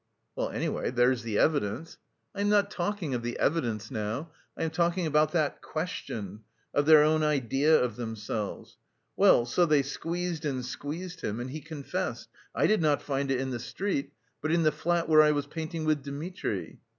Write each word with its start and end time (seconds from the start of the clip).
"Well, 0.35 0.49
anyway, 0.49 0.89
there's 0.89 1.21
the 1.21 1.37
evidence." 1.37 1.99
"I 2.33 2.41
am 2.41 2.49
not 2.49 2.71
talking 2.71 3.13
of 3.13 3.21
the 3.21 3.37
evidence 3.37 3.91
now, 3.91 4.31
I 4.57 4.63
am 4.63 4.71
talking 4.71 5.05
about 5.05 5.31
that 5.33 5.61
question, 5.61 6.39
of 6.73 6.87
their 6.87 7.03
own 7.03 7.21
idea 7.21 7.79
of 7.79 7.97
themselves. 7.97 8.77
Well, 9.15 9.45
so 9.45 9.67
they 9.67 9.83
squeezed 9.83 10.43
and 10.43 10.65
squeezed 10.65 11.21
him 11.21 11.39
and 11.39 11.51
he 11.51 11.61
confessed: 11.61 12.29
'I 12.55 12.65
did 12.65 12.81
not 12.81 13.03
find 13.03 13.29
it 13.29 13.39
in 13.39 13.51
the 13.51 13.59
street, 13.59 14.11
but 14.41 14.51
in 14.51 14.63
the 14.63 14.71
flat 14.71 15.07
where 15.07 15.21
I 15.21 15.29
was 15.33 15.45
painting 15.45 15.85
with 15.85 16.01
Dmitri. 16.01 16.79